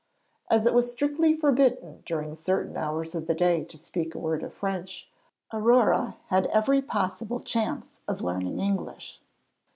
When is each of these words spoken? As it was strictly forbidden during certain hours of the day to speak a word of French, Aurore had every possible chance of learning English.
As 0.49 0.65
it 0.65 0.73
was 0.73 0.91
strictly 0.91 1.37
forbidden 1.37 2.01
during 2.07 2.33
certain 2.33 2.75
hours 2.75 3.13
of 3.13 3.27
the 3.27 3.35
day 3.35 3.63
to 3.65 3.77
speak 3.77 4.15
a 4.15 4.17
word 4.17 4.41
of 4.41 4.51
French, 4.51 5.07
Aurore 5.53 6.15
had 6.29 6.47
every 6.47 6.81
possible 6.81 7.39
chance 7.39 7.99
of 8.07 8.21
learning 8.23 8.59
English. 8.59 9.21